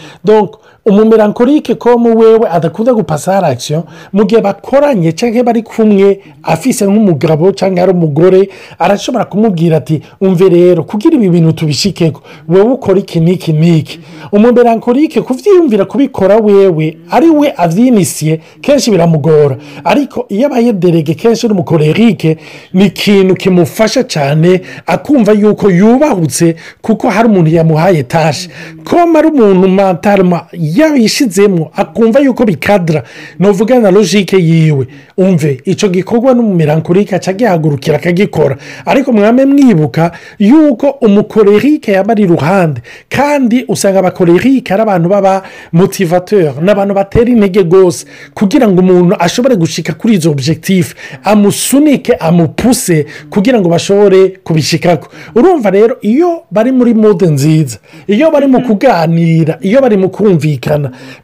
Umumerankorike 0.89 1.75
ko 1.75 1.99
mu 1.99 2.19
wewe 2.19 2.49
adakunda 2.51 2.95
gupasa 2.95 3.33
harakisiyo 3.33 3.85
mu 4.13 4.25
gihe 4.25 4.41
bakoranye 4.41 5.13
cyangwa 5.13 5.43
bari 5.45 5.63
kumwe 5.63 6.21
afise 6.43 6.87
nk'umugabo 6.87 7.53
cyangwa 7.53 7.83
ari 7.83 7.93
umugore 7.93 8.49
arashobora 8.79 9.25
kumubwira 9.25 9.77
ati 9.77 10.01
umve 10.21 10.49
rero 10.49 10.83
kugira 10.85 11.17
ibi 11.17 11.29
bintu 11.29 11.53
tubishikeko 11.53 12.23
wowe 12.49 12.73
ukora 12.73 12.99
iki 12.99 13.21
n'iki 13.21 13.53
n'iki? 13.53 14.01
Umumerankorike 14.33 15.21
kubyiyumvira 15.23 15.85
kubikora 15.85 16.37
wewe 16.37 16.97
ari 17.11 17.31
we 17.31 17.53
abyinisiye 17.57 18.41
kenshi 18.61 18.91
biramugora. 18.91 19.57
Ariko 19.85 20.27
iyo 20.29 20.47
abaye 20.47 20.73
derege 20.73 21.15
kenshi 21.15 21.49
n'umukorerike 21.49 22.37
ni 22.73 22.87
ikintu 22.87 23.35
kimufasha 23.35 24.05
cyane 24.05 24.61
akumva 24.87 25.33
yuko 25.33 25.71
yubahutse 25.71 26.57
kuko 26.83 27.09
hari 27.11 27.29
umuntu 27.29 27.51
yamuhaye 27.51 28.03
tashi 28.03 28.49
ko 28.85 28.97
ari 29.19 29.29
umuntu 29.29 29.69
mantarama 29.69 30.47
yabishizemo 30.81 31.71
akumva 31.77 32.21
yuko 32.21 32.45
bikadara 32.45 33.03
nuvuga 33.39 33.79
na 33.79 33.91
logike 33.91 34.37
yiwe. 34.37 34.87
Umve 35.17 35.61
icyo 35.65 35.89
gikorwa 35.89 36.35
n'umumerankorike 36.35 37.15
aca 37.17 37.29
agihagurukira 37.31 37.97
akagikora. 37.97 38.57
Ariko 38.87 39.13
mwame 39.13 39.45
mwibuka 39.45 40.11
yuko 40.39 40.91
umukorerike 40.91 41.93
yaba 41.93 42.13
ari 42.13 42.23
iruhande 42.23 42.81
kandi 43.09 43.65
usanga 43.69 43.99
abakorerike 43.99 44.73
ari 44.75 44.83
abantu 44.83 45.09
baba 45.09 45.43
motivateur 45.73 46.63
ni 46.63 46.71
abantu 46.71 46.95
batera 46.95 47.31
intege 47.31 47.61
rwose 47.63 48.07
kugira 48.35 48.69
ngo 48.69 48.81
umuntu 48.81 49.17
ashobore 49.19 49.57
gushika 49.57 49.93
kuri 49.93 50.15
izo 50.15 50.31
objectif 50.31 50.95
amusunike 51.25 52.13
amupuse 52.15 53.07
kugira 53.31 53.61
ngo 53.61 53.69
bashobore 53.69 54.29
kubishikako. 54.45 55.09
Urumva 55.35 55.71
rero 55.71 55.97
iyo 56.03 56.43
bari 56.51 56.73
muri 56.73 56.95
mode 56.95 57.27
nziza 57.27 57.79
iyo 58.07 58.31
bari 58.31 58.47
mu 58.47 58.61
kuganira 58.63 59.59
iyo 59.61 59.81
bari 59.81 59.97
mu 59.97 60.09
kumvikana 60.09 60.68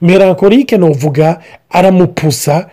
merankorike 0.02 0.76
nuvuga 0.78 1.38
aramupusa 1.70 2.66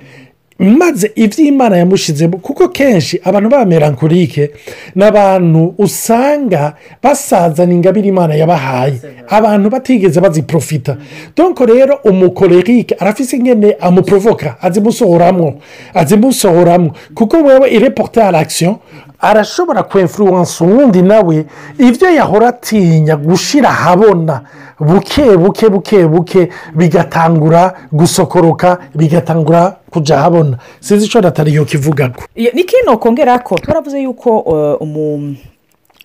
maze 0.60 1.12
iby'imana 1.16 1.78
yamushyizemo 1.78 2.38
kuko 2.38 2.68
kenshi 2.70 3.20
abantu 3.24 3.50
ba 3.50 3.66
merankorike 3.66 4.51
ni 4.96 5.04
abantu 5.04 5.74
usanga 5.78 6.74
basazana 7.04 7.74
ingabire 7.74 8.08
imana 8.08 8.36
yabahaye. 8.36 8.94
Abantu 9.30 9.70
batigeze 9.70 10.22
baziprofita. 10.22 10.98
Donko 11.38 11.66
rero 11.66 12.00
umukorerike 12.04 12.96
arafise 13.00 13.38
ingene 13.38 13.75
amuprovoka 13.80 14.56
azimusohoramwo 14.62 15.54
azimusohoramwo. 15.94 16.92
Kuko 17.16 17.38
wewe 17.38 17.70
ireporte 17.70 18.20
l'action 18.32 18.75
arashobora 19.20 19.84
kwemfuruwansa 19.84 20.66
uwundi 20.66 21.01
nawe 21.01 21.46
ibyo 21.80 22.10
yahora 22.10 22.48
atinya 22.48 23.16
gushyira 23.16 23.70
ahabona. 23.70 24.42
Buke 24.81 25.38
buke 25.38 25.69
buke 25.69 26.07
buke. 26.07 26.50
Bigatangura 26.75 27.73
gusokoroka 27.91 28.77
bigatangura 28.95 29.75
kujya 29.89 30.17
ahabona 30.17 30.57
sinzi 30.79 31.05
icyo 31.05 31.21
natariyo 31.21 31.65
kivuga 31.65 32.11
ni 32.53 32.63
kino 32.63 32.97
kongera 32.97 33.39
ko 33.39 33.55
twaravuze 33.55 34.01
yuko 34.01 34.77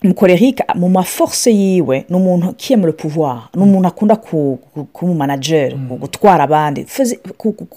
umukorerike 0.03 0.63
mu 0.75 0.89
maforce 0.89 1.51
yiwe 1.51 2.05
ni 2.09 2.15
umuntu 2.15 2.53
kiyemura 2.53 2.93
pouvoir 2.93 3.49
ni 3.55 3.61
umuntu 3.63 3.87
akunda 3.87 4.15
kuba 4.15 4.57
umumanajeri 5.01 5.75
gutwara 5.75 6.43
abandi 6.43 6.85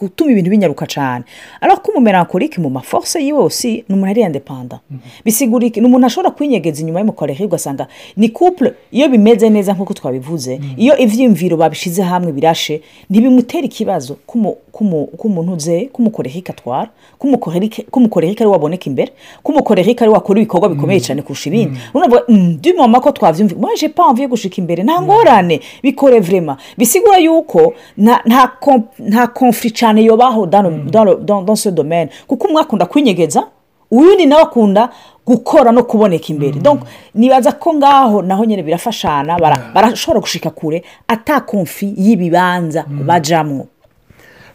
gutuma 0.01 0.31
ibintu 0.31 0.51
binyaruka 0.51 0.87
cyane 0.87 1.25
ariko 1.61 1.81
ko 1.81 1.93
umumerankorike 1.93 2.61
mu 2.61 2.71
maforce 2.71 3.21
yiwe 3.25 3.39
aussi 3.43 3.85
ni 3.89 3.95
umuntu 3.95 4.11
ari 4.11 4.21
indepanda 4.23 4.81
bisigura 5.25 5.67
ni 5.77 5.81
umuntu 5.87 6.07
ashobora 6.07 6.31
kwinyegeza 6.31 6.81
inyuma 6.81 7.01
y'umukorerike 7.01 7.45
ugasanga 7.45 7.87
ni 8.17 8.29
couple 8.29 8.73
iyo 8.93 9.09
bimeze 9.09 9.49
neza 9.51 9.73
nk'uko 9.73 9.95
twabivuze 9.95 10.61
iyo 10.77 10.97
ibyiyumviro 10.99 11.57
babishyize 11.57 12.03
hamwe 12.03 12.33
birashe 12.33 12.83
ntibimutera 13.11 13.65
ikibazo 13.65 14.17
k'umuntu 15.19 15.53
uze 15.53 15.89
k'umukorerike 15.93 16.53
atwara 16.53 16.91
k'umukorerike 17.19 18.43
ari 18.45 18.51
waboneka 18.51 18.87
imbere 18.91 19.13
k'umukorerike 19.43 20.05
ari 20.05 20.13
wakora 20.13 20.41
ibikorwa 20.41 20.69
bikomeye 20.69 21.01
cyane 21.01 21.23
kurusha 21.23 21.49
ibindi. 21.51 21.79
Du 22.61 22.75
mama 22.79 23.01
ko 23.01 23.13
twabyumvira 23.13 23.61
mwaje 23.61 23.89
pamvu 23.89 24.23
yo 24.23 24.29
gushika 24.29 24.57
imbere. 24.59 24.83
Nta 24.83 25.03
ngorane. 25.03 25.61
Bikore 25.83 26.21
vrema 26.21 26.57
bisigura 26.79 27.19
yuko 27.19 27.75
nta 27.97 29.27
konfuri 29.27 29.71
cyane 29.71 30.05
yobaho 30.05 30.47
dans 30.47 31.57
ce 31.63 31.71
domaine. 31.71 32.11
Kuko 32.27 32.49
umwe 32.49 32.61
akunda 32.63 32.87
kwinyegeza 32.87 33.47
uyundi 33.91 34.27
nawe 34.27 34.43
akunda 34.43 34.89
gukora 35.27 35.73
no 35.73 35.83
kuboneka 35.83 36.27
imbere. 36.29 36.61
Nibaza 37.15 37.53
ko 37.53 37.75
ngaho 37.75 38.23
naho 38.23 38.45
nyine 38.45 38.63
birafashana 38.63 39.39
barashobora 39.75 40.21
gushika 40.21 40.51
kure 40.51 40.83
atakonfi 41.09 41.95
y'ibibanza 41.97 42.85
bajamwo. 43.07 43.67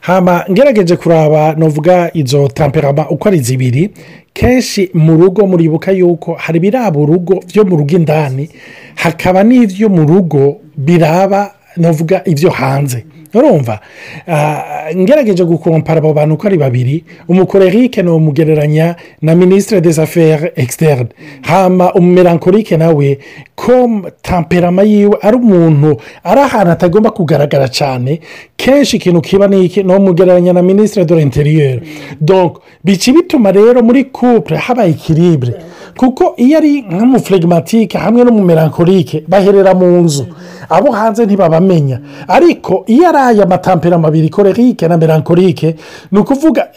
Hama 0.05 0.45
ngerageje 0.51 0.95
kuraba 0.95 1.53
navuga 1.57 2.09
izo 2.13 2.47
tamperama 2.47 3.09
uko 3.09 3.27
ari 3.29 3.39
zibiri. 3.39 3.89
Kenshi 4.33 4.89
mu 4.93 5.17
rugo 5.17 5.47
muribuka 5.47 5.91
yuko 5.91 6.33
hari 6.33 6.57
ibiraba 6.57 6.99
urugo 6.99 7.39
byo 7.47 7.65
mu 7.65 7.75
rugo 7.77 7.95
indani 7.95 8.49
hakaba 8.95 9.43
n'ibyo 9.43 9.89
mu 9.89 10.05
rugo 10.05 10.57
biraba 10.77 11.51
navuga 11.77 12.21
ibyo 12.25 12.49
hanze. 12.49 13.05
Urumva? 13.33 13.79
Ngerageje 14.95 15.43
gukompara 15.43 15.97
abo 15.99 16.13
bantu 16.13 16.33
uko 16.35 16.47
ari 16.47 16.57
babiri. 16.57 17.03
Umukorerike 17.27 18.03
ni 18.03 18.09
umugereranya 18.09 18.95
na 19.21 19.35
minisitire 19.35 19.81
des 19.81 19.99
affaires 19.99 20.51
externe 20.55 21.07
hama 21.41 21.93
umumerankorike 21.93 22.77
nawe 22.77 23.17
ko 23.55 24.01
tamperama 24.21 24.83
yiwe 24.83 25.17
ari 25.21 25.37
umuntu 25.37 25.97
ari 26.23 26.41
ahantu 26.41 26.71
atagomba 26.71 27.11
kugaragara 27.11 27.67
cyane. 27.67 28.19
Kenshi 28.57 28.97
ikintu 28.97 29.21
kiba 29.21 29.47
ni 29.47 29.65
iki? 29.65 29.83
Ni 29.83 29.93
umugereranya 29.95 30.53
na 30.53 30.61
minisitire 30.61 31.05
de 31.05 31.15
l'interieur 31.15 31.79
donc 32.21 32.57
bica 32.83 33.11
bituma 33.11 33.51
rero 33.51 33.81
muri 33.83 34.03
couple 34.05 34.55
haba 34.57 34.85
ikiribure 34.85 35.53
kuko 35.97 36.33
iyo 36.37 36.57
ari 36.57 36.81
nk'umufuregimatike 36.81 37.97
hamwe 37.97 38.23
n'umumerankorike 38.23 39.23
baherera 39.27 39.73
mu 39.73 39.85
nzu. 40.01 40.25
Abo 40.69 40.91
hanze 40.91 41.25
ntibabamenya 41.25 41.99
ariko 42.27 42.83
iyo 42.87 43.09
ari 43.09 43.17
aya 43.17 43.45
matamperama 43.45 44.07
abiri 44.07 44.29
korerike 44.29 44.87
na 44.87 44.97
merankorike 44.97 45.75
ni 46.11 46.19
ukuvuga 46.19 46.67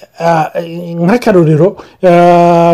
nk'akarorero 1.05 1.77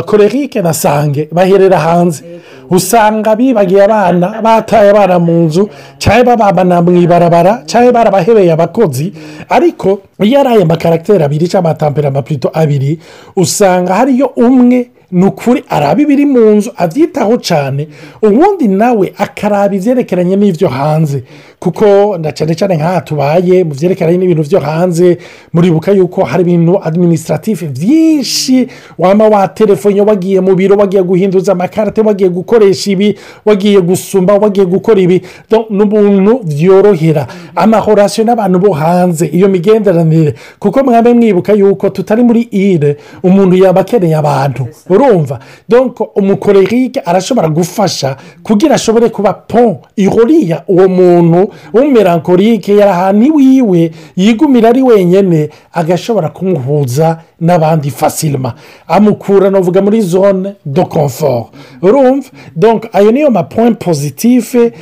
korerike 0.06 0.62
na 0.62 0.72
sange 0.72 1.28
baherera 1.32 1.78
hanze. 1.78 2.24
Usanga 2.70 3.36
bibagiye 3.36 3.84
abana 3.84 4.40
bataye 4.42 4.90
abana 4.90 5.18
mu 5.18 5.32
nzu 5.44 5.68
cyangwa 5.98 6.36
babana 6.36 6.82
mu 6.82 6.96
ibarabara 6.96 7.62
cyangwa 7.66 7.92
barabahebeye 7.92 8.52
abakozi. 8.52 9.12
Ariko 9.48 10.00
iyo 10.22 10.40
ari 10.40 10.48
aya 10.48 10.64
makaragiteri 10.66 11.24
abiri 11.24 11.48
cyangwa 11.48 11.70
amatamperama 11.70 12.22
purito 12.22 12.50
abiri 12.52 12.98
usanga 13.36 13.94
hariyo 13.94 14.26
umwe 14.36 14.90
ni 15.14 15.24
ukuri 15.30 15.62
araba 15.68 16.02
ibiri 16.02 16.26
mu 16.26 16.42
nzu 16.58 16.70
abyitaho 16.76 17.36
cyane 17.38 17.86
ubundi 18.22 18.66
nawe 18.68 19.12
akaraba 19.16 19.74
ibyerekeranye 19.74 20.34
n'ibyo 20.36 20.68
hanze. 20.68 21.22
Kuko 21.62 22.18
cyane 22.34 22.52
cyane 22.58 22.74
nk'aha 22.76 23.00
tubaye 23.00 23.64
mu 23.64 23.72
byerekeranye 23.78 24.18
n'ibintu 24.18 24.42
byo 24.42 24.58
hanze 24.60 25.18
muribuka 25.54 25.92
yuko 25.94 26.24
hari 26.26 26.42
ibintu 26.42 26.76
adiminisitiratifu 26.82 27.64
byinshi 27.72 28.68
waba 28.98 29.28
waterefone 29.28 30.00
wagiye 30.02 30.40
mu 30.42 30.52
biro 30.58 30.76
wagiye 30.76 31.02
guhinduza 31.02 31.52
amakarite 31.54 32.00
wagiye 32.02 32.28
gukoresha 32.30 32.90
ibi 32.90 33.14
wagiye 33.46 33.80
gusumba 33.80 34.34
wagiye 34.36 34.66
gukora 34.66 35.00
ibi 35.00 35.22
n'ubuntu 35.70 36.42
byorohera 36.44 37.26
amahorasiyo 37.54 38.24
n'abantu 38.26 38.58
bo 38.58 38.70
hanze 38.72 39.26
iyo 39.26 39.48
migenderanire. 39.48 40.34
Kuko 40.58 40.84
mwabe 40.84 41.14
mwibuka 41.14 41.52
yuko 41.52 41.88
tutari 41.90 42.22
muri 42.22 42.40
ire 42.50 42.96
umuntu 43.22 43.56
yaba 43.56 43.80
akeneye 43.80 44.16
abantu. 44.16 44.68
Urumva. 45.08 45.38
Donko 45.68 46.04
umukorerike 46.14 47.00
arashobora 47.00 47.48
gufasha 47.48 48.16
kugira 48.42 48.74
ashobore 48.74 49.08
kuba 49.08 49.32
pon 49.32 49.76
ihuriya 49.96 50.62
uwo 50.68 50.88
muntu 50.88 51.50
w'umumerankorike 51.74 52.76
yari 52.76 52.90
ahantu 52.90 53.24
iwiwe 53.26 53.90
yigumira 54.16 54.68
ari 54.68 54.82
wenyine 54.82 55.48
agashobora 55.72 56.28
kumuhuza 56.28 57.18
n'abandi 57.40 57.90
fasirima 57.90 58.54
amukura 58.88 59.50
navuga 59.50 59.82
muri 59.82 60.00
zone 60.00 60.54
do 60.66 60.84
confort. 60.86 61.46
Urumva? 61.82 62.28
Donko 62.56 62.88
ayo 62.92 63.10
niyo 63.12 63.30
mapoint 63.30 63.78
pozitife 63.84 64.72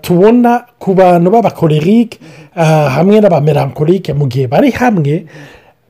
tubona 0.00 0.64
ku 0.78 0.94
bantu 0.94 1.30
b'abakorerike 1.30 2.18
hamwe 2.94 3.20
n'abamerankorike 3.20 4.12
mu 4.14 4.26
gihe 4.26 4.46
bari 4.46 4.70
hamwe 4.70 5.26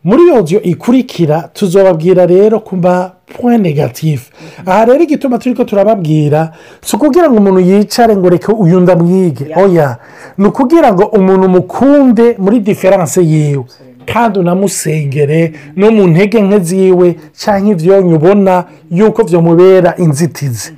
muri 0.07 0.23
iyo 0.23 0.38
nzu 0.42 0.57
ikurikira 0.62 1.51
tuzababwira 1.57 2.27
rero 2.27 2.61
kuba 2.61 3.12
point 3.37 3.61
negatifu 3.62 4.31
aha 4.66 4.85
rero 4.85 5.03
igituma 5.03 5.38
turi 5.38 5.55
ko 5.55 5.64
turababwira 5.64 6.53
si 6.83 6.97
ukugira 6.97 7.27
ngo 7.31 7.37
umuntu 7.42 7.61
yicare 7.61 8.16
ngo 8.16 8.29
reka 8.29 8.53
uyu 8.55 8.81
ndamwige. 8.81 9.47
Oya 9.57 9.97
ni 10.38 10.47
ukugira 10.47 10.92
ngo 10.95 11.05
umuntu 11.19 11.49
mukunde 11.49 12.37
muri 12.38 12.61
diferanse 12.61 13.21
yiwe. 13.25 13.64
Kandi 14.07 14.38
unamusengere 14.38 15.53
no 15.77 15.90
mu 15.90 16.07
ntege 16.07 16.38
nke 16.42 16.59
ziwe 16.59 17.09
cyangwa 17.35 17.73
ibyonyi 17.75 18.14
ubona 18.14 18.64
yuko 18.90 19.25
byamubera 19.25 19.97
inzitizi. 19.99 20.73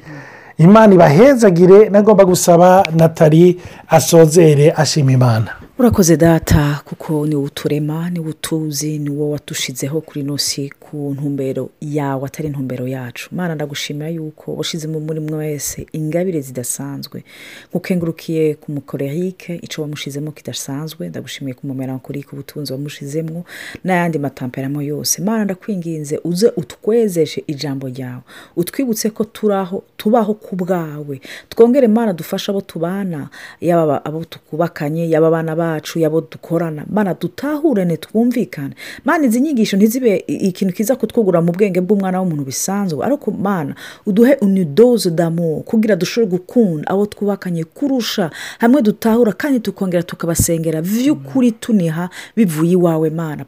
Imana 0.59 0.95
ibahezagire 0.95 1.89
nagomba 1.93 2.25
gusaba 2.25 2.83
natali 2.97 3.61
asozere 3.89 4.73
ashima 4.77 5.13
imana. 5.13 5.51
Urakoze 5.79 6.17
data 6.17 6.81
kuko 6.85 7.27
ni 7.27 7.35
we 7.37 7.43
uturema 7.43 8.11
ni 8.11 8.21
we 8.21 8.29
utuzi 8.31 8.99
niwo 8.99 9.31
watushizeho 9.31 10.01
kuri 10.01 10.21
ino 10.21 10.39
si 10.39 10.71
ku 10.81 11.15
ntumbero 11.15 11.71
yawe 11.81 12.27
atari 12.27 12.49
intumbero 12.49 12.89
yacu. 12.89 13.29
Mwana 13.33 13.55
ndagushimira 13.55 14.09
yuko 14.09 14.55
washyizemo 14.55 15.01
muri 15.01 15.21
mwe 15.21 15.37
wese 15.39 15.87
ingabire 15.93 16.41
zidasanzwe. 16.41 17.25
Nkukengurukiye 17.71 18.55
ku 18.55 18.73
mukorerike 18.73 19.55
icyo 19.63 19.83
wamushizemo 19.83 20.31
kidasanzwe. 20.33 21.09
Ndagushimiye 21.09 21.55
ku 21.55 21.67
mumerankorike 21.67 22.29
ubutunzi 22.33 22.73
wamushizemo 22.73 23.45
n'ayandi 23.85 24.19
matamperamo 24.19 24.83
yose. 24.83 25.23
Mwana 25.23 25.45
ndakwinginze 25.45 26.21
uze 26.25 26.53
utwezeshe 26.57 27.45
ijambo 27.47 27.89
ryawe. 27.89 28.23
Utwibutse 28.57 29.11
ko 29.11 29.25
turaho 29.25 29.83
tubaho 29.97 30.35
ku 30.35 30.57
bwawe. 30.57 31.21
Twongere 31.49 31.89
mwana 31.89 32.13
dufashe 32.13 32.51
abo 32.51 32.61
tubana. 32.61 33.29
Yaba 33.61 34.05
abo 34.05 34.25
tukubakanye 34.25 35.11
yaba 35.11 35.27
abana 35.29 35.57
bacu 35.57 35.68
bacu 35.69 35.99
yabo 35.99 36.21
dukorana 36.21 36.85
mana 36.91 37.15
dutahurane 37.15 37.97
twumvikane 37.97 38.75
mana 39.05 39.27
izi 39.27 39.41
nyigisho 39.41 39.77
ntizibe 39.77 40.25
ikintu 40.27 40.73
kiza 40.75 40.97
kutwugura 40.97 41.41
mu 41.43 41.53
bwenge 41.53 41.81
bw'umwana 41.81 42.21
w'umuntu 42.21 42.45
bisanzwe. 42.45 43.05
Ariko 43.05 43.31
mana 43.31 43.75
uduhe 44.07 44.35
unidoze 44.41 45.11
d'amour 45.11 45.63
kugira 45.65 45.97
dushobore 45.97 46.31
gukunda 46.31 46.89
abo 46.91 47.07
twubakanye 47.07 47.65
kurusha. 47.65 48.31
Hamwe 48.59 48.83
dutahura 48.83 49.33
kandi 49.33 49.61
tukongera 49.61 50.03
tukabasengera. 50.03 50.81
Vy'ukuri 50.83 51.53
tuniha 51.53 52.09
bivuye 52.37 52.73
iwawe 52.73 53.11
mana. 53.11 53.45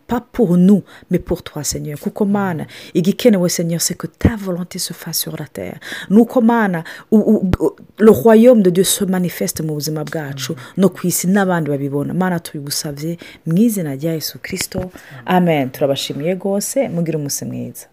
Mais 1.10 1.18
pour 1.24 1.42
toi 1.42 1.62
seigneur. 1.64 1.98
Kuko 1.98 2.24
mana 2.24 2.66
igikenewe 2.94 3.48
seigneur 3.48 3.80
c'est 3.80 3.96
que 3.98 4.06
ta 4.06 4.36
volonté 4.36 4.78
se 4.78 4.92
fasse 4.92 5.20
sur 5.20 5.36
la 5.38 5.46
terre. 5.46 5.78
Nuko 6.10 6.40
mana 6.40 6.84
royaume 7.98 8.62
de 8.62 8.82
se 8.82 9.04
manifeste 9.04 9.62
mu 9.62 9.74
buzima 9.74 10.04
bwacu. 10.04 10.54
No 10.76 10.88
ku 10.88 11.06
isi 11.06 11.26
n'abandi 11.26 11.70
babibona. 11.70 12.09
Mana 12.14 12.38
tubigusavye 12.40 13.16
mu 13.46 13.56
izina 13.58 13.94
rya 13.94 14.12
yesu 14.12 14.38
kirisito 14.38 14.90
amen. 15.26 15.70
Turabashimiye 15.70 16.34
rwose 16.34 16.88
mugire 16.88 17.16
umunsi 17.16 17.44
mwiza. 17.44 17.86